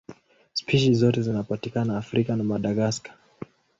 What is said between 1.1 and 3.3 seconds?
zinatokea Afrika na Madagaska.